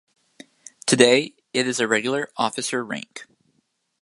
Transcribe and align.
Today, 0.87 1.35
it 1.53 1.67
is 1.67 1.79
a 1.79 1.87
regular 1.87 2.29
officer 2.35 2.83
rank. 2.83 3.27